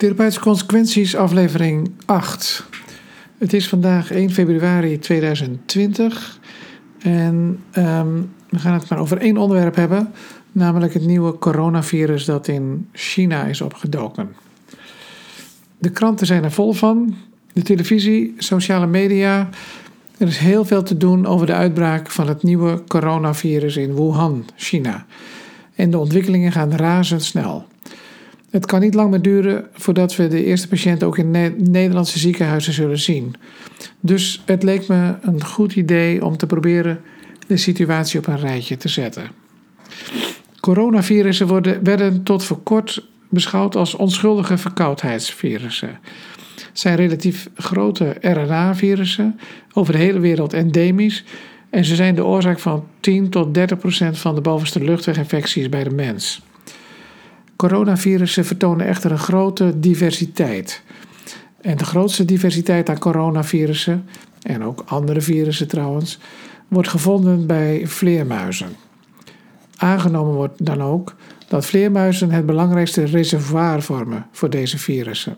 Therapeutische 0.00 0.40
consequenties, 0.40 1.16
aflevering 1.16 1.90
8. 2.04 2.64
Het 3.38 3.52
is 3.52 3.68
vandaag 3.68 4.10
1 4.10 4.30
februari 4.30 4.98
2020 4.98 6.38
en 6.98 7.60
um, 7.76 8.32
we 8.48 8.58
gaan 8.58 8.72
het 8.72 8.88
maar 8.88 8.98
over 8.98 9.18
één 9.18 9.36
onderwerp 9.36 9.74
hebben, 9.74 10.12
namelijk 10.52 10.94
het 10.94 11.06
nieuwe 11.06 11.38
coronavirus 11.38 12.24
dat 12.24 12.48
in 12.48 12.88
China 12.92 13.44
is 13.44 13.60
opgedoken. 13.60 14.34
De 15.78 15.90
kranten 15.90 16.26
zijn 16.26 16.44
er 16.44 16.52
vol 16.52 16.72
van, 16.72 17.14
de 17.52 17.62
televisie, 17.62 18.34
sociale 18.38 18.86
media. 18.86 19.48
Er 20.18 20.26
is 20.26 20.38
heel 20.38 20.64
veel 20.64 20.82
te 20.82 20.96
doen 20.96 21.26
over 21.26 21.46
de 21.46 21.54
uitbraak 21.54 22.10
van 22.10 22.28
het 22.28 22.42
nieuwe 22.42 22.82
coronavirus 22.88 23.76
in 23.76 23.94
Wuhan, 23.94 24.44
China. 24.56 25.06
En 25.74 25.90
de 25.90 25.98
ontwikkelingen 25.98 26.52
gaan 26.52 26.72
razendsnel. 26.72 27.68
Het 28.50 28.66
kan 28.66 28.80
niet 28.80 28.94
lang 28.94 29.10
meer 29.10 29.22
duren 29.22 29.66
voordat 29.72 30.16
we 30.16 30.28
de 30.28 30.44
eerste 30.44 30.68
patiënt 30.68 31.02
ook 31.02 31.18
in 31.18 31.30
Nederlandse 31.56 32.18
ziekenhuizen 32.18 32.72
zullen 32.72 32.98
zien. 32.98 33.34
Dus 34.00 34.42
het 34.46 34.62
leek 34.62 34.88
me 34.88 35.14
een 35.22 35.44
goed 35.44 35.74
idee 35.74 36.24
om 36.24 36.36
te 36.36 36.46
proberen 36.46 37.00
de 37.46 37.56
situatie 37.56 38.18
op 38.18 38.26
een 38.26 38.38
rijtje 38.38 38.76
te 38.76 38.88
zetten. 38.88 39.30
Coronavirussen 40.60 41.46
worden, 41.46 41.84
werden 41.84 42.22
tot 42.22 42.44
voor 42.44 42.62
kort 42.62 43.08
beschouwd 43.28 43.76
als 43.76 43.94
onschuldige 43.94 44.58
verkoudheidsvirussen. 44.58 45.98
Het 46.54 46.78
zijn 46.78 46.96
relatief 46.96 47.48
grote 47.54 48.16
RNA-virussen, 48.20 49.40
over 49.72 49.92
de 49.92 49.98
hele 49.98 50.20
wereld 50.20 50.52
endemisch. 50.52 51.24
En 51.70 51.84
ze 51.84 51.94
zijn 51.94 52.14
de 52.14 52.24
oorzaak 52.24 52.58
van 52.58 52.86
10 53.00 53.30
tot 53.30 53.54
30 53.54 53.78
procent 53.78 54.18
van 54.18 54.34
de 54.34 54.40
bovenste 54.40 54.84
luchtweginfecties 54.84 55.68
bij 55.68 55.84
de 55.84 55.90
mens. 55.90 56.42
Coronavirussen 57.60 58.44
vertonen 58.44 58.86
echter 58.86 59.10
een 59.10 59.18
grote 59.18 59.80
diversiteit. 59.80 60.82
En 61.60 61.76
de 61.76 61.84
grootste 61.84 62.24
diversiteit 62.24 62.88
aan 62.88 62.98
coronavirussen, 62.98 64.08
en 64.42 64.64
ook 64.64 64.82
andere 64.86 65.20
virussen 65.20 65.68
trouwens, 65.68 66.18
wordt 66.68 66.88
gevonden 66.88 67.46
bij 67.46 67.86
vleermuizen. 67.86 68.68
Aangenomen 69.76 70.34
wordt 70.34 70.66
dan 70.66 70.82
ook 70.82 71.14
dat 71.48 71.66
vleermuizen 71.66 72.30
het 72.30 72.46
belangrijkste 72.46 73.04
reservoir 73.04 73.82
vormen 73.82 74.26
voor 74.32 74.50
deze 74.50 74.78
virussen. 74.78 75.36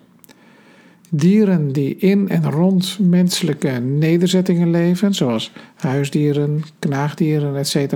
Dieren 1.08 1.72
die 1.72 1.96
in 1.96 2.28
en 2.28 2.50
rond 2.50 2.98
menselijke 3.00 3.70
nederzettingen 3.80 4.70
leven, 4.70 5.14
zoals 5.14 5.52
huisdieren, 5.74 6.62
knaagdieren 6.78 7.56
etc., 7.56 7.94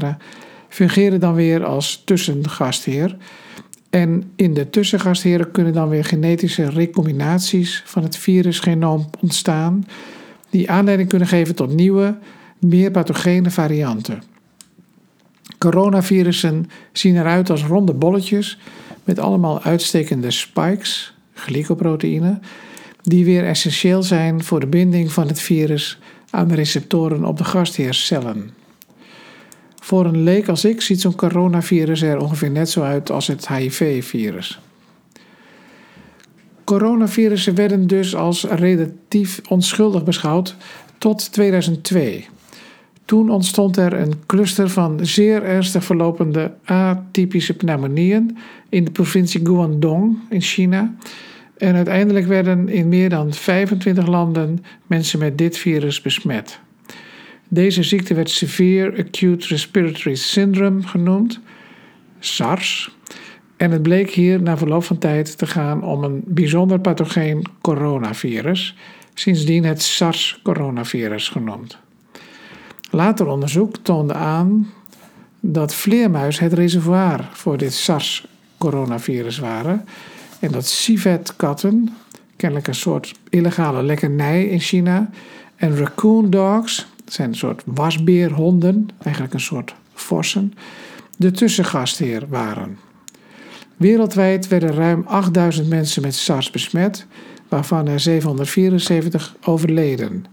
fungeren 0.68 1.20
dan 1.20 1.34
weer 1.34 1.64
als 1.64 2.02
tussengastheer 2.04 3.16
en 3.90 4.30
in 4.36 4.54
de 4.54 4.70
tussengastheren 4.70 5.50
kunnen 5.50 5.72
dan 5.72 5.88
weer 5.88 6.04
genetische 6.04 6.70
recombinaties 6.70 7.82
van 7.86 8.02
het 8.02 8.16
virusgenoom 8.16 9.10
ontstaan, 9.20 9.86
die 10.50 10.70
aanleiding 10.70 11.08
kunnen 11.08 11.28
geven 11.28 11.54
tot 11.54 11.74
nieuwe, 11.74 12.18
meer 12.58 12.90
pathogene 12.90 13.50
varianten. 13.50 14.22
Coronavirussen 15.58 16.70
zien 16.92 17.16
eruit 17.16 17.50
als 17.50 17.64
ronde 17.64 17.92
bolletjes 17.92 18.58
met 19.04 19.18
allemaal 19.18 19.62
uitstekende 19.62 20.30
spikes, 20.30 21.14
glycoproteïnen, 21.34 22.42
die 23.02 23.24
weer 23.24 23.44
essentieel 23.44 24.02
zijn 24.02 24.44
voor 24.44 24.60
de 24.60 24.66
binding 24.66 25.12
van 25.12 25.26
het 25.26 25.40
virus 25.40 25.98
aan 26.30 26.48
de 26.48 26.54
receptoren 26.54 27.24
op 27.24 27.38
de 27.38 27.44
gastheercellen. 27.44 28.50
Voor 29.86 30.04
een 30.04 30.22
leek 30.22 30.48
als 30.48 30.64
ik 30.64 30.80
ziet 30.80 31.00
zo'n 31.00 31.14
coronavirus 31.14 32.02
er 32.02 32.18
ongeveer 32.18 32.50
net 32.50 32.70
zo 32.70 32.82
uit 32.82 33.10
als 33.10 33.26
het 33.26 33.48
HIV-virus. 33.48 34.60
Coronavirussen 36.64 37.54
werden 37.54 37.86
dus 37.86 38.14
als 38.14 38.44
relatief 38.44 39.40
onschuldig 39.48 40.04
beschouwd 40.04 40.56
tot 40.98 41.32
2002. 41.32 42.26
Toen 43.04 43.30
ontstond 43.30 43.76
er 43.76 43.92
een 43.92 44.12
cluster 44.26 44.70
van 44.70 44.98
zeer 45.02 45.42
ernstig 45.42 45.84
verlopende 45.84 46.52
atypische 46.64 47.54
pneumonieën 47.54 48.38
in 48.68 48.84
de 48.84 48.90
provincie 48.90 49.46
Guangdong 49.46 50.18
in 50.28 50.40
China. 50.40 50.94
En 51.56 51.74
uiteindelijk 51.74 52.26
werden 52.26 52.68
in 52.68 52.88
meer 52.88 53.08
dan 53.08 53.32
25 53.32 54.06
landen 54.06 54.64
mensen 54.86 55.18
met 55.18 55.38
dit 55.38 55.58
virus 55.58 56.00
besmet. 56.00 56.60
Deze 57.48 57.82
ziekte 57.82 58.14
werd 58.14 58.30
Severe 58.30 58.90
Acute 58.98 59.46
Respiratory 59.46 60.14
Syndrome 60.14 60.82
genoemd, 60.82 61.40
SARS. 62.18 62.96
En 63.56 63.70
het 63.70 63.82
bleek 63.82 64.10
hier 64.10 64.42
na 64.42 64.56
verloop 64.56 64.84
van 64.84 64.98
tijd 64.98 65.38
te 65.38 65.46
gaan 65.46 65.82
om 65.82 66.04
een 66.04 66.22
bijzonder 66.24 66.80
pathogeen 66.80 67.46
coronavirus, 67.60 68.76
sindsdien 69.14 69.64
het 69.64 69.82
SARS-coronavirus 69.82 71.28
genoemd. 71.28 71.78
Later 72.90 73.26
onderzoek 73.26 73.76
toonde 73.76 74.14
aan 74.14 74.72
dat 75.40 75.74
vleermuizen 75.74 76.44
het 76.44 76.52
reservoir 76.52 77.28
voor 77.32 77.56
dit 77.56 77.72
SARS-coronavirus 77.72 79.38
waren 79.38 79.84
en 80.40 80.52
dat 80.52 80.66
civetkatten, 80.66 81.96
kennelijk 82.36 82.68
een 82.68 82.74
soort 82.74 83.14
illegale 83.28 83.82
lekkernij 83.82 84.44
in 84.44 84.60
China, 84.60 85.10
en 85.56 85.76
raccoon 85.76 86.30
dogs, 86.30 86.86
het 87.06 87.14
zijn 87.14 87.28
een 87.28 87.36
soort 87.36 87.62
wasbeerhonden, 87.66 88.88
eigenlijk 89.02 89.34
een 89.34 89.40
soort 89.40 89.74
vossen, 89.94 90.52
de 91.16 91.30
tussengastheer 91.30 92.28
waren. 92.28 92.78
Wereldwijd 93.76 94.48
werden 94.48 94.72
ruim 94.72 95.02
8000 95.06 95.68
mensen 95.68 96.02
met 96.02 96.14
SARS 96.14 96.50
besmet, 96.50 97.06
waarvan 97.48 97.86
er 97.88 98.00
774 98.00 99.36
overleden. 99.44 100.24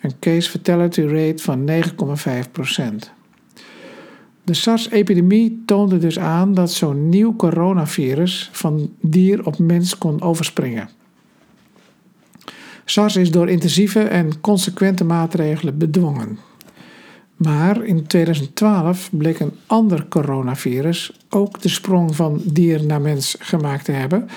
Een 0.00 0.18
case 0.20 0.50
fatality 0.50 1.02
rate 1.02 1.42
van 1.42 1.68
9,5% 1.68 3.12
De 4.44 4.54
SARS-epidemie 4.54 5.62
toonde 5.66 5.98
dus 5.98 6.18
aan 6.18 6.54
dat 6.54 6.72
zo'n 6.72 7.08
nieuw 7.08 7.36
coronavirus 7.36 8.48
van 8.52 8.92
dier 9.00 9.46
op 9.46 9.58
mens 9.58 9.98
kon 9.98 10.22
overspringen. 10.22 10.88
SARS 12.90 13.16
is 13.16 13.30
door 13.30 13.48
intensieve 13.48 14.00
en 14.00 14.40
consequente 14.40 15.04
maatregelen 15.04 15.78
bedwongen. 15.78 16.38
Maar 17.36 17.84
in 17.84 18.06
2012 18.06 19.08
bleek 19.12 19.40
een 19.40 19.52
ander 19.66 20.06
coronavirus 20.08 21.12
ook 21.28 21.60
de 21.60 21.68
sprong 21.68 22.16
van 22.16 22.40
dier 22.44 22.84
naar 22.84 23.00
mens 23.00 23.36
gemaakt 23.38 23.84
te 23.84 23.92
hebben 23.92 24.28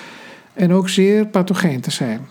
en 0.53 0.71
ook 0.71 0.89
zeer 0.89 1.27
pathogeen 1.27 1.81
te 1.81 1.91
zijn. 1.91 2.27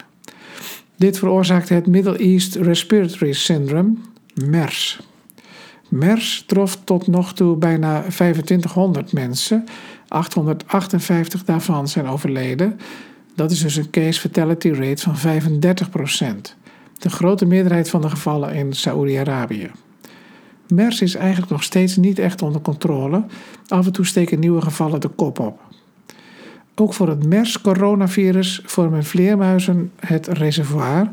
Dit 0.97 1.19
veroorzaakte 1.19 1.75
het 1.75 1.87
Middle 1.87 2.16
East 2.16 2.54
Respiratory 2.54 3.33
Syndrome, 3.33 3.94
MERS. 4.34 5.00
MERS 5.89 6.44
trof 6.47 6.78
tot 6.84 7.06
nog 7.06 7.34
toe 7.34 7.56
bijna 7.56 8.00
2500 8.00 9.12
mensen, 9.12 9.65
858 10.09 11.44
daarvan 11.44 11.89
zijn 11.89 12.06
overleden 12.06 12.78
dat 13.34 13.50
is 13.50 13.60
dus 13.60 13.76
een 13.76 13.91
case 13.91 14.20
fatality 14.20 14.70
rate 14.70 15.03
van 15.03 15.16
35%. 15.16 16.56
De 16.98 17.10
grote 17.10 17.47
meerderheid 17.47 17.91
van 17.91 18.00
de 18.00 18.10
gevallen 18.10 18.54
in 18.54 18.72
Saoedi-Arabië. 18.72 19.70
MERS 20.69 21.00
is 21.00 21.15
eigenlijk 21.15 21.50
nog 21.50 21.62
steeds 21.62 21.97
niet 21.97 22.19
echt 22.19 22.42
onder 22.42 22.60
controle. 22.60 23.25
Af 23.66 23.87
en 23.87 23.92
toe 23.92 24.06
steken 24.06 24.38
nieuwe 24.38 24.60
gevallen 24.60 25.00
de 25.00 25.09
kop 25.09 25.38
op. 25.38 25.60
Ook 26.75 26.95
voor 26.95 27.09
het 27.09 27.27
MERS-coronavirus 27.27 28.60
vormen 28.65 29.04
vleermuizen 29.04 29.92
het 29.97 30.27
reservoir, 30.27 31.10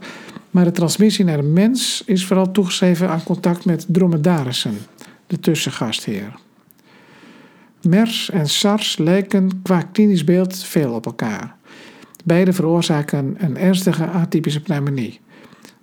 maar 0.52 0.64
de 0.64 0.72
transmissie 0.72 1.26
naar 1.26 1.38
de 1.38 1.44
mens 1.44 2.04
is 2.06 2.26
vooral 2.26 2.52
toegeschreven 2.52 3.10
aan 3.10 3.24
contact 3.24 3.66
met 3.66 3.86
dromedarissen, 3.88 4.78
de 5.28 5.40
tussengastheer. 5.40 6.34
MERS 7.82 8.30
en 8.30 8.50
SARS 8.50 8.98
lijken 8.98 9.62
qua 9.62 9.82
klinisch 9.82 10.24
beeld 10.24 10.58
veel 10.58 10.94
op 10.94 11.06
elkaar. 11.06 11.56
Beide 12.26 12.54
veroorzaken 12.54 13.36
een 13.38 13.58
ernstige 13.58 14.06
atypische 14.06 14.62
pneumonie. 14.62 15.20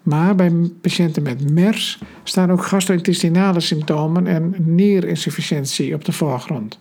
Maar 0.03 0.35
bij 0.35 0.53
patiënten 0.81 1.23
met 1.23 1.51
MERS 1.51 1.99
staan 2.25 2.51
ook 2.51 2.65
gastro-intestinale 2.65 3.61
symptomen 3.61 4.27
en 4.27 4.55
nierinsufficiëntie 4.59 5.95
op 5.95 6.05
de 6.05 6.13
voorgrond. 6.13 6.79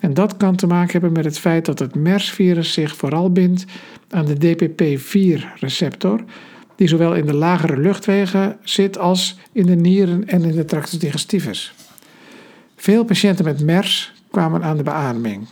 En 0.00 0.14
dat 0.14 0.36
kan 0.36 0.56
te 0.56 0.66
maken 0.66 0.92
hebben 0.92 1.12
met 1.12 1.24
het 1.24 1.38
feit 1.38 1.64
dat 1.64 1.78
het 1.78 1.94
MERS-virus 1.94 2.72
zich 2.72 2.96
vooral 2.96 3.32
bindt 3.32 3.64
aan 4.10 4.24
de 4.24 4.36
DPP-4-receptor, 4.36 6.24
die 6.76 6.88
zowel 6.88 7.14
in 7.14 7.26
de 7.26 7.34
lagere 7.34 7.76
luchtwegen 7.76 8.56
zit 8.62 8.98
als 8.98 9.38
in 9.52 9.66
de 9.66 9.74
nieren 9.74 10.28
en 10.28 10.42
in 10.42 10.56
de 10.56 10.64
tractus 10.64 10.98
digestivus. 10.98 11.74
Veel 12.76 13.04
patiënten 13.04 13.44
met 13.44 13.64
MERS 13.64 14.12
kwamen 14.30 14.62
aan 14.62 14.76
de 14.76 14.82
beademing. 14.82 15.46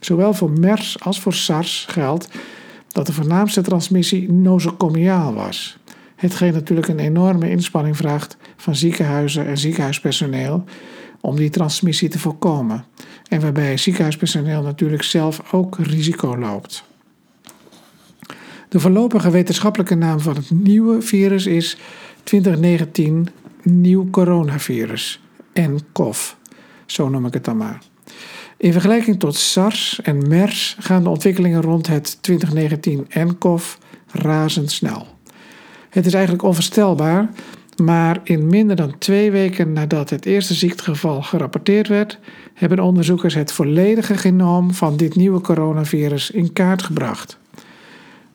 Zowel 0.00 0.34
voor 0.34 0.50
MERS 0.50 1.00
als 1.00 1.20
voor 1.20 1.34
SARS 1.34 1.86
geldt 1.88 2.28
dat 2.92 3.06
de 3.06 3.12
voornaamste 3.12 3.60
transmissie 3.60 4.32
nosocomiaal 4.32 5.34
was. 5.34 5.78
Hetgeen 6.16 6.52
natuurlijk 6.52 6.88
een 6.88 6.98
enorme 6.98 7.50
inspanning 7.50 7.96
vraagt 7.96 8.36
van 8.56 8.74
ziekenhuizen 8.74 9.46
en 9.46 9.58
ziekenhuispersoneel 9.58 10.64
om 11.20 11.36
die 11.36 11.50
transmissie 11.50 12.08
te 12.08 12.18
voorkomen. 12.18 12.84
En 13.28 13.40
waarbij 13.40 13.76
ziekenhuispersoneel 13.76 14.62
natuurlijk 14.62 15.02
zelf 15.02 15.52
ook 15.52 15.78
risico 15.78 16.38
loopt. 16.38 16.84
De 18.68 18.80
voorlopige 18.80 19.30
wetenschappelijke 19.30 19.94
naam 19.94 20.20
van 20.20 20.34
het 20.34 20.50
nieuwe 20.50 21.02
virus 21.02 21.46
is 21.46 21.76
2019 22.22 23.28
nieuw 23.62 24.10
coronavirus, 24.10 25.20
nCoV. 25.54 26.32
Zo 26.86 27.08
noem 27.08 27.26
ik 27.26 27.34
het 27.34 27.44
dan 27.44 27.56
maar. 27.56 27.89
In 28.60 28.72
vergelijking 28.72 29.18
tot 29.18 29.36
SARS 29.36 30.00
en 30.02 30.28
MERS 30.28 30.76
gaan 30.78 31.02
de 31.02 31.08
ontwikkelingen 31.08 31.62
rond 31.62 31.86
het 31.86 32.22
2019 32.22 33.06
nCoV 33.14 33.74
razendsnel. 34.06 35.06
Het 35.90 36.06
is 36.06 36.12
eigenlijk 36.12 36.44
onvoorstelbaar, 36.44 37.30
maar 37.82 38.20
in 38.24 38.46
minder 38.46 38.76
dan 38.76 38.98
twee 38.98 39.30
weken 39.30 39.72
nadat 39.72 40.10
het 40.10 40.26
eerste 40.26 40.54
ziektegeval 40.54 41.22
gerapporteerd 41.22 41.88
werd, 41.88 42.18
hebben 42.54 42.80
onderzoekers 42.80 43.34
het 43.34 43.52
volledige 43.52 44.16
genoom 44.16 44.74
van 44.74 44.96
dit 44.96 45.14
nieuwe 45.14 45.40
coronavirus 45.40 46.30
in 46.30 46.52
kaart 46.52 46.82
gebracht. 46.82 47.38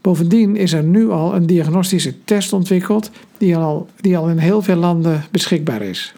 Bovendien 0.01 0.55
is 0.55 0.73
er 0.73 0.83
nu 0.83 1.09
al 1.09 1.35
een 1.35 1.45
diagnostische 1.45 2.23
test 2.23 2.53
ontwikkeld 2.53 3.11
die 3.37 3.57
al, 3.57 3.87
die 4.01 4.17
al 4.17 4.29
in 4.29 4.37
heel 4.37 4.61
veel 4.61 4.75
landen 4.75 5.23
beschikbaar 5.31 5.81
is. 5.81 6.13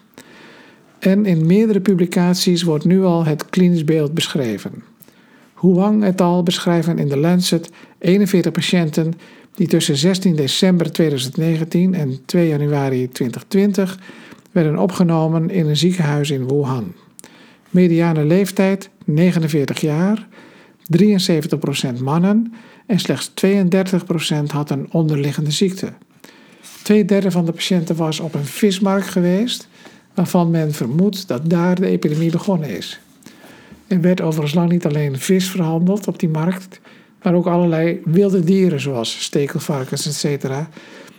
En 0.99 1.25
in 1.25 1.45
meerdere 1.45 1.79
publicaties 1.79 2.63
wordt 2.63 2.85
nu 2.85 3.03
al 3.03 3.25
het 3.25 3.49
klinisch 3.49 3.83
beeld 3.83 4.13
beschreven. 4.13 4.83
Huang 5.53 6.03
et 6.03 6.21
al 6.21 6.44
beschrijven 6.44 6.99
in 6.99 7.07
de 7.07 7.17
Lancet 7.17 7.69
41 7.99 8.51
patiënten 8.51 9.13
die 9.55 9.67
tussen 9.67 9.97
16 9.97 10.35
december 10.35 10.91
2019 10.91 11.94
en 11.94 12.19
2 12.25 12.47
januari 12.47 13.09
2020 13.09 13.99
werden 14.51 14.77
opgenomen 14.77 15.49
in 15.49 15.67
een 15.67 15.77
ziekenhuis 15.77 16.31
in 16.31 16.47
Wuhan. 16.47 16.94
Mediane 17.69 18.25
leeftijd 18.25 18.89
49 19.05 19.81
jaar, 19.81 20.27
73% 21.97 22.01
mannen 22.01 22.53
en 22.85 23.00
slechts 23.00 23.31
32% 23.45 24.43
had 24.47 24.69
een 24.69 24.88
onderliggende 24.91 25.51
ziekte. 25.51 25.93
Twee 26.83 27.05
derde 27.05 27.31
van 27.31 27.45
de 27.45 27.51
patiënten 27.51 27.95
was 27.95 28.19
op 28.19 28.33
een 28.33 28.45
vismarkt 28.45 29.07
geweest, 29.07 29.67
waarvan 30.17 30.51
men 30.51 30.73
vermoedt 30.73 31.27
dat 31.27 31.49
daar 31.49 31.75
de 31.75 31.87
epidemie 31.87 32.31
begonnen 32.31 32.69
is. 32.69 32.99
Er 33.87 34.01
werd 34.01 34.21
overigens 34.21 34.53
lang 34.53 34.69
niet 34.69 34.85
alleen 34.85 35.19
vis 35.19 35.49
verhandeld 35.49 36.07
op 36.07 36.19
die 36.19 36.29
markt, 36.29 36.79
maar 37.21 37.33
ook 37.33 37.45
allerlei 37.45 38.01
wilde 38.05 38.43
dieren 38.43 38.79
zoals 38.79 39.23
stekelvarkens 39.23 40.23
etc., 40.23 40.51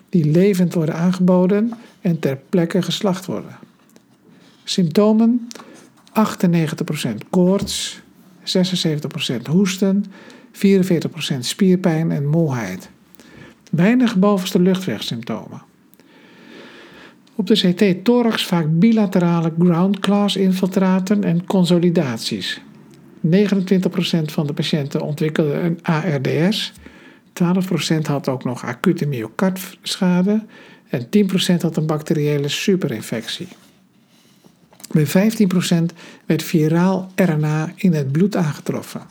die 0.08 0.24
levend 0.24 0.74
worden 0.74 0.94
aangeboden 0.94 1.72
en 2.00 2.18
ter 2.18 2.38
plekke 2.48 2.82
geslacht 2.82 3.26
worden. 3.26 3.56
Symptomen: 4.64 5.48
98% 6.12 7.28
koorts, 7.30 8.00
76% 8.40 9.42
hoesten, 9.50 10.04
44% 10.52 11.38
spierpijn 11.38 12.10
en 12.10 12.26
moeheid. 12.26 12.88
Weinig 13.70 14.16
bovenste 14.16 14.60
luchtwegsymptomen. 14.60 15.67
Op 17.38 17.46
de 17.46 17.54
CT-thorax 17.54 18.46
vaak 18.46 18.66
bilaterale 18.70 19.52
ground 19.58 19.98
class 19.98 20.36
infiltraten 20.36 21.24
en 21.24 21.46
consolidaties. 21.46 22.60
29% 23.26 23.30
van 24.24 24.46
de 24.46 24.52
patiënten 24.52 25.00
ontwikkelde 25.00 25.52
een 25.52 25.78
ARDS, 25.82 26.72
12% 27.92 28.00
had 28.02 28.28
ook 28.28 28.44
nog 28.44 28.64
acute 28.64 29.06
myocardschade 29.06 30.44
en 30.88 31.06
10% 31.06 31.06
had 31.60 31.76
een 31.76 31.86
bacteriële 31.86 32.48
superinfectie. 32.48 33.48
Bij 34.92 35.06
15% 35.06 35.94
werd 36.26 36.42
viraal 36.42 37.10
RNA 37.14 37.72
in 37.76 37.92
het 37.92 38.12
bloed 38.12 38.36
aangetroffen. 38.36 39.02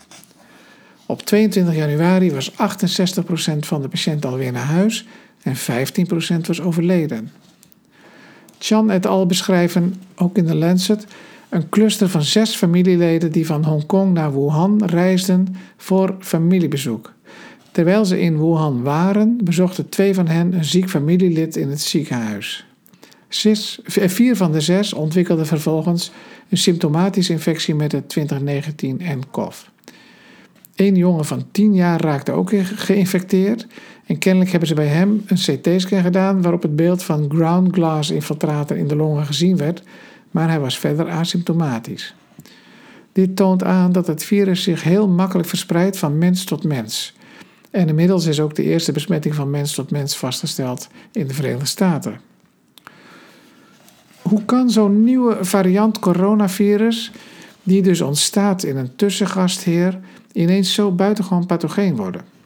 Op 1.06 1.22
22 1.22 1.74
januari 1.74 2.32
was 2.32 2.52
68% 2.52 2.54
van 3.58 3.82
de 3.82 3.88
patiënten 3.88 4.30
alweer 4.30 4.52
naar 4.52 4.64
huis 4.64 5.06
en 5.42 5.56
15% 5.56 6.46
was 6.46 6.60
overleden. 6.60 7.30
Chan 8.58 8.90
et 8.90 9.06
al 9.06 9.26
beschrijven, 9.26 9.94
ook 10.16 10.36
in 10.36 10.46
de 10.46 10.54
Lancet, 10.54 11.06
een 11.48 11.68
cluster 11.68 12.08
van 12.08 12.22
zes 12.22 12.54
familieleden 12.54 13.32
die 13.32 13.46
van 13.46 13.64
Hongkong 13.64 14.12
naar 14.12 14.32
Wuhan 14.32 14.84
reisden 14.84 15.56
voor 15.76 16.16
familiebezoek. 16.20 17.12
Terwijl 17.70 18.04
ze 18.04 18.20
in 18.20 18.38
Wuhan 18.38 18.82
waren, 18.82 19.38
bezochten 19.44 19.88
twee 19.88 20.14
van 20.14 20.26
hen 20.26 20.52
een 20.54 20.64
ziek 20.64 20.90
familielid 20.90 21.56
in 21.56 21.68
het 21.68 21.80
ziekenhuis. 21.80 22.66
Zes, 23.28 23.80
vier 23.84 24.36
van 24.36 24.52
de 24.52 24.60
zes 24.60 24.92
ontwikkelden 24.92 25.46
vervolgens 25.46 26.10
een 26.48 26.58
symptomatische 26.58 27.32
infectie 27.32 27.74
met 27.74 27.92
het 27.92 28.08
2019 28.08 29.00
nCoV. 29.18 29.62
Een 30.74 30.94
jongen 30.94 31.24
van 31.24 31.44
10 31.50 31.74
jaar 31.74 32.00
raakte 32.00 32.32
ook 32.32 32.50
geïnfecteerd 32.62 33.66
en 34.08 34.18
kennelijk 34.18 34.50
hebben 34.50 34.68
ze 34.68 34.74
bij 34.74 34.86
hem 34.86 35.24
een 35.26 35.36
CT-scan 35.36 36.02
gedaan 36.02 36.42
waarop 36.42 36.62
het 36.62 36.76
beeld 36.76 37.02
van 37.02 37.30
ground 37.30 37.74
glass 37.74 38.10
infiltraten 38.10 38.76
in 38.76 38.88
de 38.88 38.96
longen 38.96 39.26
gezien 39.26 39.56
werd, 39.56 39.82
maar 40.30 40.48
hij 40.48 40.60
was 40.60 40.78
verder 40.78 41.10
asymptomatisch. 41.10 42.14
Dit 43.12 43.36
toont 43.36 43.64
aan 43.64 43.92
dat 43.92 44.06
het 44.06 44.24
virus 44.24 44.62
zich 44.62 44.82
heel 44.82 45.08
makkelijk 45.08 45.48
verspreidt 45.48 45.98
van 45.98 46.18
mens 46.18 46.44
tot 46.44 46.64
mens. 46.64 47.16
En 47.70 47.88
inmiddels 47.88 48.26
is 48.26 48.40
ook 48.40 48.54
de 48.54 48.62
eerste 48.62 48.92
besmetting 48.92 49.34
van 49.34 49.50
mens 49.50 49.74
tot 49.74 49.90
mens 49.90 50.16
vastgesteld 50.16 50.88
in 51.12 51.26
de 51.26 51.34
Verenigde 51.34 51.66
Staten. 51.66 52.20
Hoe 54.22 54.44
kan 54.44 54.70
zo'n 54.70 55.04
nieuwe 55.04 55.36
variant 55.40 55.98
coronavirus, 55.98 57.12
die 57.62 57.82
dus 57.82 58.00
ontstaat 58.00 58.62
in 58.62 58.76
een 58.76 58.96
tussengastheer, 58.96 60.00
ineens 60.32 60.74
zo 60.74 60.92
buitengewoon 60.92 61.46
pathogeen 61.46 61.96
worden? 61.96 62.37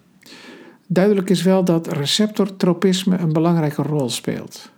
Duidelijk 0.92 1.30
is 1.30 1.42
wel 1.42 1.64
dat 1.64 1.92
receptortropisme 1.92 3.18
een 3.18 3.32
belangrijke 3.32 3.82
rol 3.82 4.10
speelt. 4.10 4.70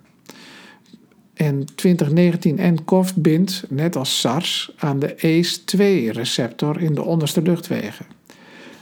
En 1.35 1.65
2019 1.75 2.75
nCoV 2.75 3.13
bindt, 3.15 3.65
net 3.69 3.97
als 3.97 4.21
SARS, 4.21 4.73
aan 4.77 4.99
de 4.99 5.15
ACE2-receptor 5.17 6.81
in 6.81 6.95
de 6.95 7.03
onderste 7.03 7.43
luchtwegen. 7.43 8.07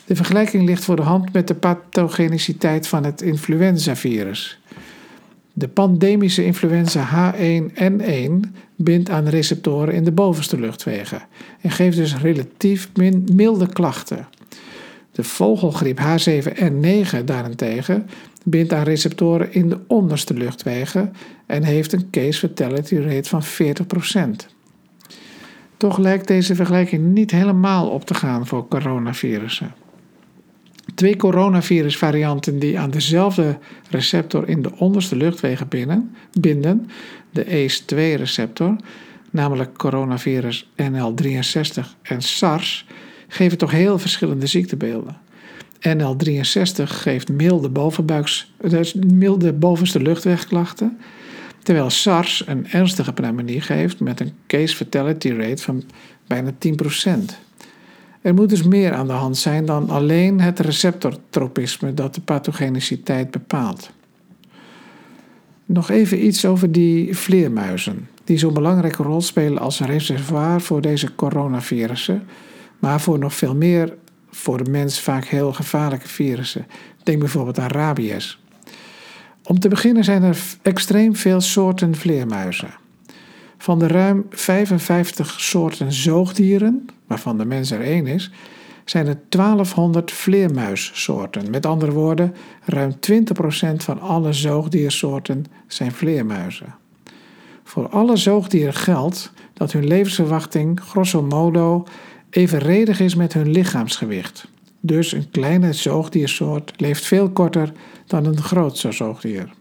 De 0.04 0.16
vergelijking 0.16 0.64
ligt 0.64 0.84
voor 0.84 0.96
de 0.96 1.02
hand 1.02 1.32
met 1.32 1.48
de 1.48 1.54
pathogeniciteit 1.54 2.86
van 2.86 3.04
het 3.04 3.22
influenzavirus. 3.22 4.60
De 5.52 5.68
pandemische 5.68 6.44
influenza 6.44 7.34
H1N1 7.34 8.32
bindt 8.76 9.10
aan 9.10 9.28
receptoren 9.28 9.94
in 9.94 10.04
de 10.04 10.12
bovenste 10.12 10.60
luchtwegen 10.60 11.22
en 11.60 11.70
geeft 11.70 11.96
dus 11.96 12.16
relatief 12.16 12.90
milde 13.32 13.66
klachten. 13.66 14.28
De 15.12 15.24
vogelgriep 15.24 15.98
H7N9 15.98 17.24
daarentegen 17.24 18.06
bindt 18.44 18.72
aan 18.72 18.84
receptoren 18.84 19.52
in 19.52 19.68
de 19.68 19.78
onderste 19.86 20.34
luchtwegen 20.34 21.12
en 21.46 21.62
heeft 21.62 21.92
een 21.92 22.10
case 22.10 22.38
fatality 22.38 22.96
rate 22.96 23.28
van 23.28 23.42
40%. 24.44 24.48
Toch 25.76 25.98
lijkt 25.98 26.26
deze 26.26 26.54
vergelijking 26.54 27.04
niet 27.04 27.30
helemaal 27.30 27.88
op 27.88 28.04
te 28.04 28.14
gaan 28.14 28.46
voor 28.46 28.68
coronavirussen. 28.68 29.74
Twee 30.94 31.16
coronavirusvarianten 31.16 32.58
die 32.58 32.78
aan 32.78 32.90
dezelfde 32.90 33.58
receptor 33.90 34.48
in 34.48 34.62
de 34.62 34.76
onderste 34.76 35.16
luchtwegen 35.16 35.68
binden, 36.40 36.90
de 37.30 37.44
ACE2-receptor, 37.44 38.76
namelijk 39.30 39.78
coronavirus 39.78 40.68
NL63 40.82 41.82
en 42.02 42.22
SARS, 42.22 42.86
geven 43.32 43.58
toch 43.58 43.70
heel 43.70 43.98
verschillende 43.98 44.46
ziektebeelden. 44.46 45.16
NL63 45.88 46.82
geeft 46.82 47.28
milde, 47.28 47.68
bovenbuiks, 47.68 48.52
dus 48.60 48.94
milde 48.94 49.52
bovenste 49.52 50.00
luchtwegklachten, 50.00 50.98
terwijl 51.62 51.90
SARS 51.90 52.42
een 52.46 52.66
ernstige 52.70 53.12
pneumonie 53.12 53.60
geeft 53.60 54.00
met 54.00 54.20
een 54.20 54.32
case 54.46 54.76
fatality 54.76 55.30
rate 55.30 55.62
van 55.62 55.82
bijna 56.26 56.50
10%. 56.50 57.08
Er 58.20 58.34
moet 58.34 58.48
dus 58.48 58.62
meer 58.62 58.92
aan 58.92 59.06
de 59.06 59.12
hand 59.12 59.36
zijn 59.36 59.66
dan 59.66 59.90
alleen 59.90 60.40
het 60.40 60.60
receptortropisme 60.60 61.94
dat 61.94 62.14
de 62.14 62.20
pathogeniciteit 62.20 63.30
bepaalt. 63.30 63.90
Nog 65.66 65.90
even 65.90 66.24
iets 66.26 66.44
over 66.44 66.72
die 66.72 67.16
vleermuizen, 67.16 68.08
die 68.24 68.38
zo'n 68.38 68.54
belangrijke 68.54 69.02
rol 69.02 69.20
spelen 69.20 69.58
als 69.58 69.80
reservoir 69.80 70.60
voor 70.60 70.80
deze 70.80 71.14
coronavirussen, 71.14 72.22
maar 72.82 73.00
voor 73.00 73.18
nog 73.18 73.34
veel 73.34 73.54
meer 73.54 73.96
voor 74.30 74.64
de 74.64 74.70
mens 74.70 75.00
vaak 75.00 75.24
heel 75.24 75.52
gevaarlijke 75.52 76.08
virussen. 76.08 76.66
Denk 77.02 77.18
bijvoorbeeld 77.18 77.58
aan 77.58 77.70
rabies. 77.70 78.40
Om 79.44 79.58
te 79.58 79.68
beginnen 79.68 80.04
zijn 80.04 80.22
er 80.22 80.38
extreem 80.62 81.16
veel 81.16 81.40
soorten 81.40 81.94
vleermuizen. 81.94 82.74
Van 83.58 83.78
de 83.78 83.86
ruim 83.86 84.26
55 84.30 85.40
soorten 85.40 85.92
zoogdieren, 85.92 86.86
waarvan 87.06 87.38
de 87.38 87.44
mens 87.44 87.70
er 87.70 87.80
één 87.80 88.06
is, 88.06 88.30
zijn 88.84 89.06
er 89.06 89.18
1200 89.28 90.12
vleermuissoorten. 90.12 91.50
Met 91.50 91.66
andere 91.66 91.92
woorden, 91.92 92.34
ruim 92.64 92.94
20% 93.10 93.74
van 93.76 94.00
alle 94.00 94.32
zoogdiersoorten 94.32 95.44
zijn 95.66 95.92
vleermuizen. 95.92 96.74
Voor 97.64 97.88
alle 97.88 98.16
zoogdieren 98.16 98.74
geldt 98.74 99.32
dat 99.52 99.72
hun 99.72 99.86
levensverwachting 99.86 100.80
grosso 100.80 101.22
modo 101.22 101.86
evenredig 102.34 103.00
is 103.00 103.14
met 103.14 103.32
hun 103.32 103.50
lichaamsgewicht. 103.50 104.48
Dus 104.80 105.12
een 105.12 105.30
kleine 105.30 105.72
zoogdiersoort 105.72 106.72
leeft 106.76 107.04
veel 107.04 107.30
korter 107.30 107.72
dan 108.06 108.24
een 108.24 108.42
grootste 108.42 108.92
zoogdier. 108.92 109.52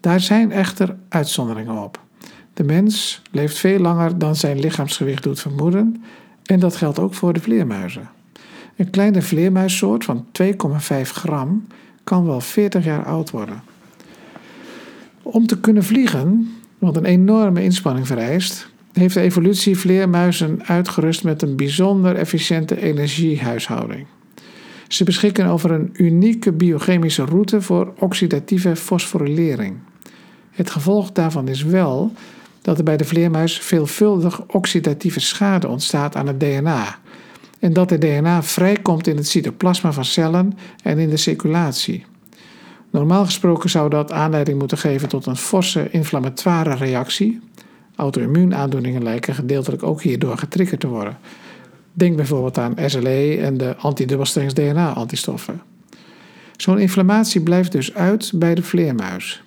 Daar 0.00 0.20
zijn 0.20 0.52
echter 0.52 0.96
uitzonderingen 1.08 1.82
op. 1.82 2.00
De 2.54 2.64
mens 2.64 3.22
leeft 3.30 3.58
veel 3.58 3.78
langer 3.78 4.18
dan 4.18 4.36
zijn 4.36 4.60
lichaamsgewicht 4.60 5.22
doet 5.22 5.40
vermoeden 5.40 6.04
en 6.44 6.60
dat 6.60 6.76
geldt 6.76 6.98
ook 6.98 7.14
voor 7.14 7.32
de 7.32 7.40
vleermuizen. 7.40 8.10
Een 8.76 8.90
kleine 8.90 9.22
vleermuissoort 9.22 10.04
van 10.04 10.26
2,5 10.42 10.50
gram 11.02 11.66
kan 12.04 12.26
wel 12.26 12.40
40 12.40 12.84
jaar 12.84 13.04
oud 13.04 13.30
worden. 13.30 13.62
Om 15.22 15.46
te 15.46 15.60
kunnen 15.60 15.84
vliegen, 15.84 16.56
wat 16.78 16.96
een 16.96 17.04
enorme 17.04 17.62
inspanning 17.62 18.06
vereist, 18.06 18.71
heeft 18.92 19.14
de 19.14 19.20
evolutie 19.20 19.78
vleermuizen 19.78 20.66
uitgerust 20.66 21.24
met 21.24 21.42
een 21.42 21.56
bijzonder 21.56 22.16
efficiënte 22.16 22.80
energiehuishouding. 22.80 24.06
Ze 24.88 25.04
beschikken 25.04 25.46
over 25.46 25.70
een 25.70 25.90
unieke 25.92 26.52
biochemische 26.52 27.24
route 27.24 27.60
voor 27.60 27.92
oxidatieve 27.98 28.76
fosforylering. 28.76 29.76
Het 30.50 30.70
gevolg 30.70 31.12
daarvan 31.12 31.48
is 31.48 31.62
wel 31.62 32.12
dat 32.62 32.78
er 32.78 32.84
bij 32.84 32.96
de 32.96 33.04
vleermuis 33.04 33.58
veelvuldig 33.58 34.46
oxidatieve 34.46 35.20
schade 35.20 35.68
ontstaat 35.68 36.16
aan 36.16 36.26
het 36.26 36.40
DNA. 36.40 36.98
En 37.58 37.72
dat 37.72 37.90
het 37.90 38.00
DNA 38.00 38.42
vrijkomt 38.42 39.06
in 39.06 39.16
het 39.16 39.28
cytoplasma 39.28 39.92
van 39.92 40.04
cellen 40.04 40.58
en 40.82 40.98
in 40.98 41.10
de 41.10 41.16
circulatie. 41.16 42.04
Normaal 42.90 43.24
gesproken 43.24 43.70
zou 43.70 43.90
dat 43.90 44.12
aanleiding 44.12 44.58
moeten 44.58 44.78
geven 44.78 45.08
tot 45.08 45.26
een 45.26 45.36
forse 45.36 45.90
inflammatoire 45.90 46.74
reactie. 46.74 47.40
Auto-immuunaandoeningen 47.96 49.02
lijken 49.02 49.34
gedeeltelijk 49.34 49.82
ook 49.82 50.02
hierdoor 50.02 50.38
getriggerd 50.38 50.80
te 50.80 50.88
worden. 50.88 51.18
Denk 51.92 52.16
bijvoorbeeld 52.16 52.58
aan 52.58 52.74
SLE 52.86 53.38
en 53.40 53.56
de 53.56 53.76
antidubbelstrengs 53.76 54.54
DNA-antistoffen. 54.54 55.62
Zo'n 56.56 56.78
inflammatie 56.78 57.40
blijft 57.40 57.72
dus 57.72 57.94
uit 57.94 58.32
bij 58.34 58.54
de 58.54 58.62
vleermuis. 58.62 59.42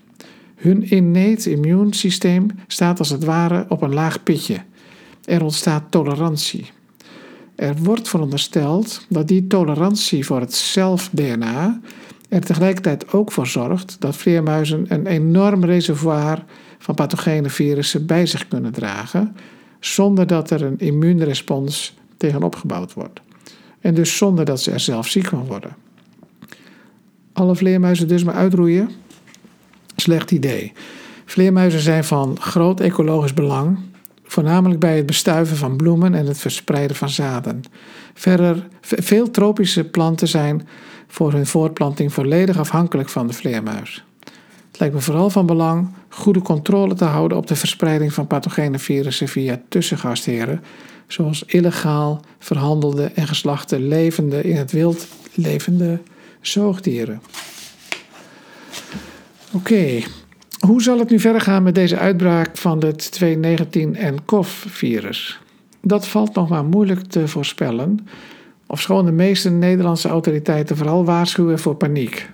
Hun 0.56 0.90
innate 0.90 1.52
immuunsysteem 1.52 2.48
staat 2.68 3.00
als 3.00 3.10
het 3.10 3.24
ware 3.24 3.66
op 3.70 3.82
een 3.82 3.94
laag 3.94 4.24
pitje. 4.24 4.58
Er 5.25 5.44
ontstaat 5.44 5.84
tolerantie. 5.90 6.72
Er 7.56 7.75
wordt 7.75 8.08
verondersteld 8.08 9.06
dat 9.10 9.28
die 9.28 9.48
tolerantie 9.48 10.25
voor 10.25 10.40
het 10.40 10.54
zelf-DNA 10.54 11.80
er 12.36 12.46
tegelijkertijd 12.46 13.13
ook 13.13 13.32
voor 13.32 13.48
zorgt 13.48 13.96
dat 14.00 14.15
vleermuizen 14.15 14.86
een 14.88 15.06
enorm 15.06 15.65
reservoir 15.65 16.44
van 16.77 16.96
pathogene 16.96 17.50
virussen 17.50 18.06
bij 18.06 18.25
zich 18.25 18.48
kunnen 18.48 18.72
dragen, 18.72 19.36
zonder 19.80 20.27
dat 20.27 20.50
er 20.50 20.62
een 20.62 20.80
immuunrespons 20.80 21.96
tegen 22.18 22.44
opgebouwd 22.44 22.94
wordt. 22.94 23.22
En 23.80 23.94
dus 23.94 24.18
zonder 24.18 24.46
dat 24.46 24.62
ze 24.62 24.72
er 24.72 24.80
zelf 24.80 25.08
ziek 25.08 25.25
van 25.25 25.46
worden. 25.46 25.75
Alle 27.34 27.56
vleermuizen 27.56 28.08
dus 28.08 28.24
maar 28.24 28.36
uitroeien? 28.36 28.89
Slecht 29.96 30.32
idee. 30.32 30.74
Vleermuizen 31.25 31.80
zijn 31.80 32.04
van 32.04 32.38
groot 32.39 32.80
ecologisch 32.80 33.34
belang, 33.34 33.77
voornamelijk 34.24 34.80
bij 34.80 34.98
het 34.98 35.06
bestuiven 35.06 35.58
van 35.58 35.75
bloemen 35.77 36.13
en 36.13 36.25
het 36.25 36.38
verspreiden 36.38 36.96
van 36.96 37.10
zaden. 37.10 37.62
Verder, 38.13 38.68
veel 38.82 39.32
tropische 39.32 39.84
planten 39.84 40.27
zijn 40.27 40.68
voor 41.15 41.31
hun 41.31 41.45
voortplanting 41.45 42.13
volledig 42.13 42.57
afhankelijk 42.57 43.10
van 43.10 43.27
de 43.27 43.34
vleermuis. 43.34 44.03
Het 44.67 44.79
lijkt 44.79 44.95
me 44.95 45.01
vooral 45.01 45.29
van 45.29 45.45
belang 45.45 45.88
goede 46.10 46.41
controle 46.41 46.93
te 46.93 47.05
houden 47.05 47.38
op 47.38 47.48
de 47.48 47.55
verspreiding 47.55 48.13
van 48.13 48.27
pathogene 48.27 48.79
virussen 48.79 49.27
via 49.27 49.62
tussengastheren, 49.69 50.63
zoals 51.07 51.43
illegaal 51.43 52.22
verhandelde 52.39 53.03
en 53.03 53.27
geslachte 53.27 53.79
levende 53.79 54.41
in 54.41 54.55
het 54.55 54.72
wild 54.72 55.07
levende 55.34 56.00
zoogdieren. 56.41 57.22
Oké, 59.51 60.01
hoe 60.60 60.81
zal 60.81 61.00
het 61.00 61.10
nu 61.10 61.19
verder 61.19 61.41
gaan 61.41 61.63
met 61.63 61.75
deze 61.75 61.98
uitbraak 61.98 62.57
van 62.57 62.84
het 62.84 63.12
219 63.12 63.95
en 63.95 64.25
COV-virus? 64.25 65.39
Dat 65.81 66.07
valt 66.07 66.36
nog 66.36 66.50
maar 66.50 66.65
moeilijk 66.65 67.03
te 67.05 67.27
voorspellen, 67.27 68.07
ofschoon 68.67 69.05
de 69.05 69.12
meeste 69.12 69.50
Nederlandse 69.50 70.10
autoriteiten 70.10 70.77
vooral 70.77 71.05
waarschuwen 71.05 71.60
voor 71.60 71.75
paniek. 71.75 72.29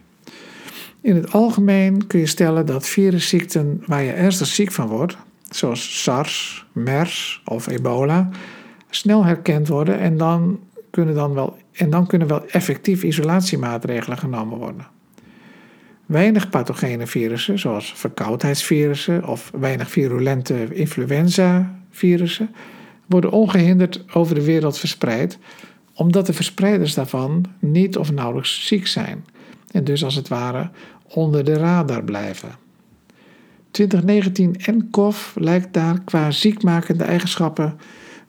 In 1.02 1.16
het 1.16 1.32
algemeen 1.32 2.08
kun 2.08 2.20
je 2.20 2.26
stellen 2.26 2.66
dat 2.66 2.88
virusziekten 2.88 3.84
waar 3.86 4.04
je 4.04 4.12
ernstig 4.12 4.48
ziek 4.48 4.72
van 4.72 4.88
wordt, 4.88 5.18
zoals 5.50 6.04
SARS, 6.04 6.66
MERS 6.72 7.42
of 7.46 7.68
ebola, 7.68 8.30
snel 8.90 9.26
herkend 9.26 9.68
worden 9.68 10.00
en 10.00 10.18
dan 10.18 10.60
kunnen, 10.90 11.16
dan 11.16 11.34
wel, 11.34 11.58
en 11.72 11.90
dan 11.90 12.08
kunnen 12.08 12.28
wel 12.28 12.46
effectief 12.48 13.04
isolatiemaatregelen 13.04 14.18
genomen 14.18 14.58
worden. 14.58 14.88
Weinig 16.06 16.50
pathogene 16.50 17.08
virussen, 17.08 17.60
zoals 17.60 17.94
verkoudheidsvirussen 17.96 19.28
of 19.28 19.52
weinig 19.60 19.90
virulente 19.90 20.68
influenza-virussen, 20.74 22.56
worden 23.06 23.32
ongehinderd 23.32 24.04
over 24.14 24.36
de 24.36 24.44
wereld 24.44 24.78
verspreid, 24.78 25.38
omdat 25.94 26.26
de 26.26 26.34
verspreiders 26.34 26.94
daarvan 26.94 27.46
niet 27.60 27.98
of 27.98 28.12
nauwelijks 28.12 28.68
ziek 28.68 28.88
zijn 28.88 29.26
en 29.72 29.84
dus 29.84 30.04
als 30.04 30.16
het 30.16 30.28
ware 30.28 30.70
onder 31.08 31.44
de 31.44 31.54
radar 31.54 32.04
blijven. 32.04 32.50
2019 33.72 34.56
en 34.56 34.90
COV 34.92 35.36
lijkt 35.36 35.74
daar 35.74 36.02
qua 36.04 36.32
ziekmakende 36.32 37.04
eigenschappen 37.04 37.78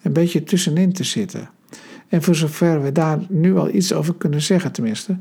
een 0.02 0.12
beetje 0.12 0.44
tussenin 0.44 0.92
te 0.92 1.04
zitten. 1.04 1.50
En 2.08 2.22
voor 2.22 2.34
zover 2.34 2.82
we 2.82 2.92
daar 2.92 3.18
nu 3.28 3.56
al 3.56 3.74
iets 3.74 3.92
over 3.92 4.14
kunnen 4.14 4.42
zeggen, 4.42 4.72
tenminste, 4.72 5.16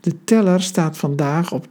de 0.00 0.24
teller 0.24 0.62
staat 0.62 0.98
vandaag 0.98 1.52
op 1.52 1.66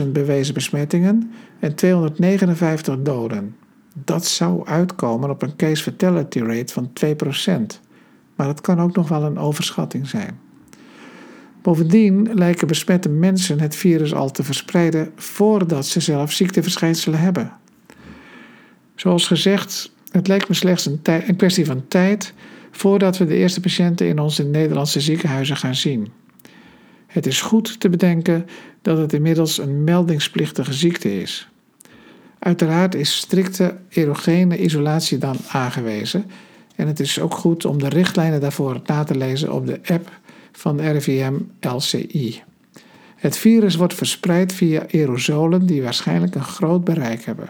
12.000 0.00 0.06
bewezen 0.12 0.54
besmettingen 0.54 1.30
en 1.58 1.74
259 1.74 3.02
doden. 3.02 3.56
Dat 4.04 4.26
zou 4.26 4.66
uitkomen 4.66 5.30
op 5.30 5.42
een 5.42 5.56
case 5.56 5.82
fatality 5.82 6.38
rate 6.40 6.72
van 6.72 6.90
2%. 7.78 7.87
Maar 8.38 8.48
het 8.48 8.60
kan 8.60 8.80
ook 8.80 8.96
nog 8.96 9.08
wel 9.08 9.22
een 9.22 9.38
overschatting 9.38 10.08
zijn. 10.08 10.38
Bovendien 11.62 12.30
lijken 12.34 12.66
besmette 12.66 13.08
mensen 13.08 13.60
het 13.60 13.76
virus 13.76 14.14
al 14.14 14.30
te 14.30 14.44
verspreiden 14.44 15.12
voordat 15.16 15.86
ze 15.86 16.00
zelf 16.00 16.32
ziekteverschijnselen 16.32 17.20
hebben. 17.20 17.52
Zoals 18.94 19.26
gezegd, 19.26 19.92
het 20.10 20.28
lijkt 20.28 20.48
me 20.48 20.54
slechts 20.54 20.86
een, 20.86 21.00
een 21.02 21.36
kwestie 21.36 21.66
van 21.66 21.88
tijd 21.88 22.32
voordat 22.70 23.18
we 23.18 23.26
de 23.26 23.34
eerste 23.34 23.60
patiënten 23.60 24.08
in 24.08 24.18
onze 24.18 24.44
Nederlandse 24.44 25.00
ziekenhuizen 25.00 25.56
gaan 25.56 25.74
zien. 25.74 26.08
Het 27.06 27.26
is 27.26 27.40
goed 27.40 27.80
te 27.80 27.88
bedenken 27.88 28.46
dat 28.82 28.98
het 28.98 29.12
inmiddels 29.12 29.58
een 29.58 29.84
meldingsplichtige 29.84 30.72
ziekte 30.72 31.20
is. 31.20 31.48
Uiteraard 32.38 32.94
is 32.94 33.16
strikte 33.16 33.76
erogene 33.88 34.58
isolatie 34.58 35.18
dan 35.18 35.36
aangewezen 35.48 36.24
en 36.78 36.86
het 36.86 37.00
is 37.00 37.20
ook 37.20 37.34
goed 37.34 37.64
om 37.64 37.78
de 37.78 37.88
richtlijnen 37.88 38.40
daarvoor 38.40 38.80
na 38.86 39.04
te 39.04 39.16
lezen 39.16 39.52
op 39.52 39.66
de 39.66 39.80
app 39.86 40.10
van 40.52 40.80
RIVM 40.80 41.34
LCI. 41.60 42.42
Het 43.16 43.36
virus 43.36 43.74
wordt 43.74 43.94
verspreid 43.94 44.52
via 44.52 44.86
aerosolen 44.92 45.66
die 45.66 45.82
waarschijnlijk 45.82 46.34
een 46.34 46.44
groot 46.44 46.84
bereik 46.84 47.24
hebben. 47.24 47.48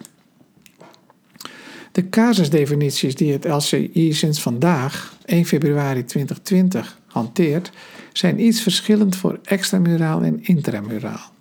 De 1.93 2.09
casusdefinities 2.09 3.15
die 3.15 3.33
het 3.33 3.45
LCI 3.45 4.13
sinds 4.13 4.41
vandaag, 4.43 5.17
1 5.25 5.45
februari 5.45 6.05
2020, 6.05 6.99
hanteert, 7.07 7.71
zijn 8.13 8.41
iets 8.41 8.61
verschillend 8.61 9.17
voor 9.17 9.39
extramuraal 9.45 10.23
en 10.23 10.45
intramuraal. 10.45 11.33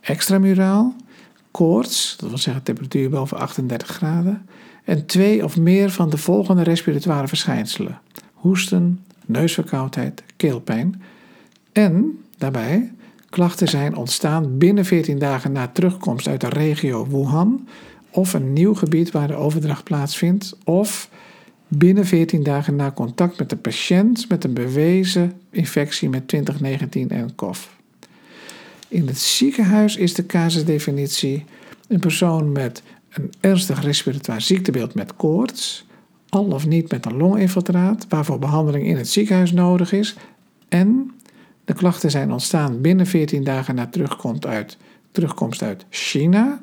Extramuraal, 0.00 0.96
koorts, 1.50 2.16
dat 2.18 2.28
wil 2.28 2.38
zeggen 2.38 2.62
temperatuur 2.62 3.10
boven 3.10 3.38
38 3.38 3.88
graden, 3.88 4.46
en 4.90 5.06
twee 5.06 5.44
of 5.44 5.56
meer 5.56 5.90
van 5.90 6.10
de 6.10 6.16
volgende 6.16 6.62
respiratoire 6.62 7.28
verschijnselen: 7.28 8.00
hoesten, 8.32 9.04
neusverkoudheid, 9.26 10.22
keelpijn. 10.36 11.02
En 11.72 12.18
daarbij 12.38 12.92
klachten 13.28 13.68
zijn 13.68 13.96
ontstaan 13.96 14.58
binnen 14.58 14.84
14 14.84 15.18
dagen 15.18 15.52
na 15.52 15.68
terugkomst 15.68 16.28
uit 16.28 16.40
de 16.40 16.48
regio 16.48 17.06
Wuhan 17.06 17.68
of 18.10 18.32
een 18.32 18.52
nieuw 18.52 18.74
gebied 18.74 19.10
waar 19.10 19.26
de 19.26 19.34
overdracht 19.34 19.84
plaatsvindt, 19.84 20.56
of 20.64 21.08
binnen 21.68 22.06
14 22.06 22.42
dagen 22.42 22.76
na 22.76 22.92
contact 22.92 23.38
met 23.38 23.50
de 23.50 23.56
patiënt 23.56 24.28
met 24.28 24.44
een 24.44 24.54
bewezen 24.54 25.32
infectie 25.50 26.08
met 26.08 26.28
2019 26.28 27.10
en 27.10 27.34
COF. 27.34 27.76
In 28.88 29.06
het 29.06 29.18
ziekenhuis 29.18 29.96
is 29.96 30.14
de 30.14 30.26
casusdefinitie 30.26 31.44
een 31.88 32.00
persoon 32.00 32.52
met 32.52 32.82
een 33.10 33.32
ernstig 33.40 33.82
respiratoire 33.82 34.40
ziektebeeld 34.40 34.94
met 34.94 35.16
koorts, 35.16 35.86
al 36.28 36.44
of 36.44 36.66
niet 36.66 36.90
met 36.90 37.06
een 37.06 37.16
longinfiltraat, 37.16 38.06
waarvoor 38.08 38.38
behandeling 38.38 38.86
in 38.86 38.96
het 38.96 39.08
ziekenhuis 39.08 39.52
nodig 39.52 39.92
is, 39.92 40.16
en 40.68 41.14
de 41.64 41.74
klachten 41.74 42.10
zijn 42.10 42.32
ontstaan 42.32 42.80
binnen 42.80 43.06
14 43.06 43.44
dagen 43.44 43.74
na 43.74 43.86
terugkomst 43.86 44.46
uit, 44.46 44.76
terugkomst 45.10 45.62
uit 45.62 45.84
China, 45.90 46.60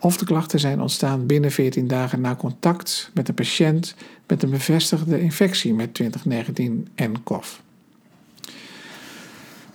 of 0.00 0.16
de 0.16 0.24
klachten 0.24 0.60
zijn 0.60 0.80
ontstaan 0.80 1.26
binnen 1.26 1.50
14 1.50 1.86
dagen 1.86 2.20
na 2.20 2.36
contact 2.36 3.10
met 3.14 3.28
een 3.28 3.34
patiënt 3.34 3.94
met 4.26 4.42
een 4.42 4.50
bevestigde 4.50 5.20
infectie 5.20 5.74
met 5.74 5.94
2019 5.94 6.88
en 6.94 7.22
COV. 7.22 7.58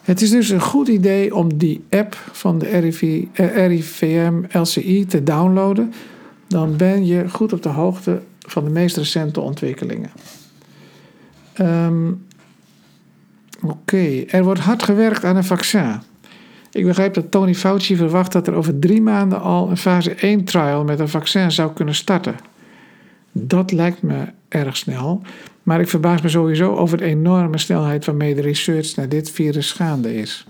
Het 0.05 0.21
is 0.21 0.29
dus 0.29 0.49
een 0.49 0.61
goed 0.61 0.87
idee 0.87 1.35
om 1.35 1.57
die 1.57 1.83
app 1.89 2.15
van 2.31 2.59
de 2.59 2.65
RIV, 2.65 3.23
eh, 3.33 3.67
RIVM 3.67 4.33
LCI 4.51 5.05
te 5.05 5.23
downloaden. 5.23 5.93
Dan 6.47 6.77
ben 6.77 7.05
je 7.05 7.29
goed 7.29 7.53
op 7.53 7.63
de 7.63 7.69
hoogte 7.69 8.21
van 8.39 8.63
de 8.63 8.69
meest 8.69 8.97
recente 8.97 9.41
ontwikkelingen. 9.41 10.11
Ehm, 11.53 12.11
Oké, 13.63 14.23
er 14.27 14.43
wordt 14.43 14.59
hard 14.59 14.83
gewerkt 14.83 15.23
aan 15.23 15.35
een 15.35 15.43
vaccin. 15.43 16.01
Ik 16.71 16.85
begrijp 16.85 17.13
dat 17.13 17.31
Tony 17.31 17.55
Fauci 17.55 17.95
verwacht 17.95 18.31
dat 18.31 18.47
er 18.47 18.53
over 18.53 18.79
drie 18.79 19.01
maanden 19.01 19.41
al 19.41 19.69
een 19.69 19.77
fase 19.77 20.15
1 20.17 20.43
trial 20.43 20.83
met 20.83 20.99
een 20.99 21.09
vaccin 21.09 21.51
zou 21.51 21.73
kunnen 21.73 21.95
starten. 21.95 22.35
Dat 23.31 23.71
lijkt 23.71 24.01
me 24.01 24.25
erg 24.47 24.77
snel, 24.77 25.21
maar 25.65 25.79
ik 25.79 25.87
verbaas 25.87 26.21
me 26.21 26.29
sowieso 26.29 26.75
over 26.75 26.97
de 26.97 27.03
enorme 27.03 27.57
snelheid 27.57 28.05
waarmee 28.05 28.35
de 28.35 28.41
research 28.41 28.95
naar 28.95 29.09
dit 29.09 29.31
virus 29.31 29.71
gaande 29.71 30.15
is. 30.15 30.45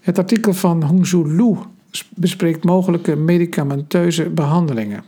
Het 0.00 0.18
artikel 0.18 0.52
van 0.52 0.82
Hongzhu 0.82 1.26
Lu 1.26 1.56
bespreekt 2.14 2.64
mogelijke 2.64 3.16
medicamenteuze 3.16 4.30
behandelingen. 4.30 5.04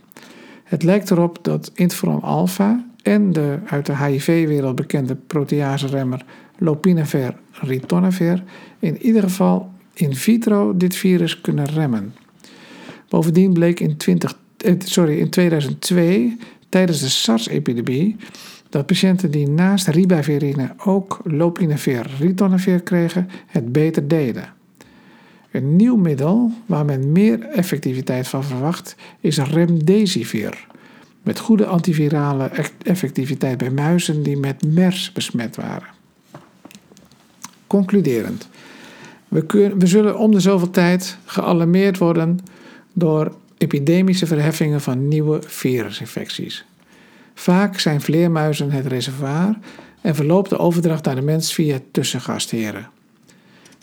Het 0.63 0.83
lijkt 0.83 1.11
erop 1.11 1.39
dat 1.41 1.71
interferon 1.73 2.21
alpha 2.21 2.85
en 3.01 3.33
de 3.33 3.59
uit 3.65 3.85
de 3.85 3.97
HIV-wereld 3.97 4.75
bekende 4.75 5.15
proteaseremmer 5.15 6.25
lopinavir 6.57 7.35
ritonavir 7.51 8.43
in 8.79 9.01
ieder 9.01 9.23
geval 9.23 9.71
in 9.93 10.15
vitro 10.15 10.77
dit 10.77 10.95
virus 10.95 11.41
kunnen 11.41 11.65
remmen. 11.65 12.15
Bovendien 13.09 13.53
bleek 13.53 13.79
in, 13.79 13.97
20, 13.97 14.37
eh, 14.57 14.73
sorry, 14.77 15.19
in 15.19 15.29
2002 15.29 16.37
tijdens 16.69 16.99
de 16.99 17.09
SARS-epidemie 17.09 18.15
dat 18.69 18.85
patiënten 18.85 19.31
die 19.31 19.49
naast 19.49 19.87
ribavirine 19.87 20.73
ook 20.77 21.19
lopinavir 21.23 22.09
ritonavir 22.19 22.81
kregen 22.81 23.29
het 23.47 23.71
beter 23.71 24.07
deden. 24.07 24.53
Een 25.51 25.75
nieuw 25.75 25.95
middel 25.95 26.51
waar 26.65 26.85
men 26.85 27.11
meer 27.11 27.41
effectiviteit 27.41 28.27
van 28.27 28.43
verwacht 28.43 28.95
is 29.19 29.37
remdesivir, 29.37 30.67
met 31.23 31.39
goede 31.39 31.65
antivirale 31.65 32.51
effectiviteit 32.83 33.57
bij 33.57 33.69
muizen 33.69 34.23
die 34.23 34.37
met 34.37 34.73
MERS 34.73 35.11
besmet 35.11 35.55
waren. 35.55 35.87
Concluderend. 37.67 38.47
We, 39.27 39.73
we 39.77 39.87
zullen 39.87 40.17
om 40.17 40.31
de 40.31 40.39
zoveel 40.39 40.69
tijd 40.69 41.17
gealarmeerd 41.25 41.97
worden 41.97 42.39
door 42.93 43.35
epidemische 43.57 44.25
verheffingen 44.25 44.81
van 44.81 45.07
nieuwe 45.07 45.39
virusinfecties. 45.45 46.65
Vaak 47.39 47.79
zijn 47.79 48.01
vleermuizen 48.01 48.71
het 48.71 48.85
reservoir 48.85 49.57
en 50.01 50.15
verloopt 50.15 50.49
de 50.49 50.57
overdracht 50.57 51.05
naar 51.05 51.15
de 51.15 51.21
mens 51.21 51.53
via 51.53 51.79
tussengastheren. 51.91 52.89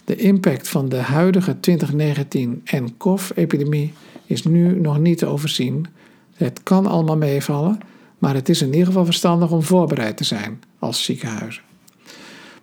De 0.05 0.17
impact 0.17 0.69
van 0.69 0.89
de 0.89 0.97
huidige 0.97 1.61
2019 1.61 2.63
NCOV-epidemie 2.65 3.93
is 4.27 4.45
nu 4.45 4.81
nog 4.81 4.99
niet 4.99 5.19
te 5.19 5.27
overzien. 5.27 5.87
Het 6.35 6.63
kan 6.63 6.87
allemaal 6.87 7.17
meevallen, 7.17 7.79
maar 8.19 8.35
het 8.35 8.49
is 8.49 8.63
in 8.63 8.73
ieder 8.73 8.87
geval 8.87 9.05
verstandig 9.05 9.51
om 9.51 9.63
voorbereid 9.63 10.17
te 10.17 10.25
zijn 10.25 10.63
als 10.79 11.05
ziekenhuizen. 11.05 11.63